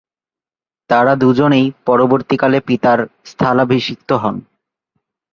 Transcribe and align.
তারা 0.89 1.13
দুজনেই 1.15 1.65
পরবর্তীকালে 1.85 2.59
পিতার 2.67 2.99
স্থলাভিষিক্ত 3.25 4.09
হন। 4.13 4.35